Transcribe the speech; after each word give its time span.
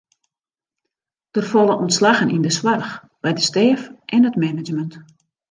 Der 1.35 1.45
falle 1.51 1.73
ûntslaggen 1.83 2.33
yn 2.35 2.45
de 2.45 2.51
soarch, 2.57 2.93
by 3.21 3.29
de 3.37 3.43
stêf 3.49 3.79
en 4.15 4.27
it 4.29 4.39
management. 4.43 4.93